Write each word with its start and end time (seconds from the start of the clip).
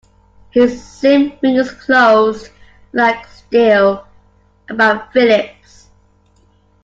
His 0.49 0.83
slim 0.83 1.37
fingers 1.37 1.69
closed 1.71 2.49
like 2.91 3.23
steel 3.27 4.07
about 4.67 5.13
Philip's. 5.13 5.89